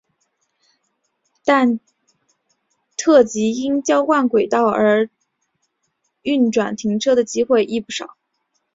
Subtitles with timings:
[1.45, 1.79] 但
[2.97, 5.11] 特急因交换轨道而
[6.23, 8.17] 运转停车的机会亦不少。